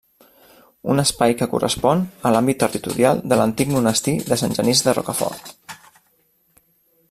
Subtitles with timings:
[0.93, 5.55] Un espai que correspon a l'àmbit territorial de l'antic monestir de Sant Genís de Rocafort.